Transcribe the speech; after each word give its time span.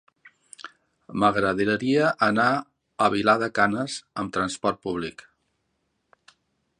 M'agradaria 1.23 2.07
anar 2.29 2.47
a 3.07 3.11
Vilar 3.17 3.37
de 3.45 3.49
Canes 3.59 3.99
amb 4.23 4.35
transport 4.39 4.81
públic. 4.89 5.25